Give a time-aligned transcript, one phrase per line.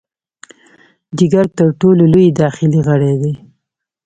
[1.17, 3.33] جګر تر ټولو لوی داخلي غړی دی.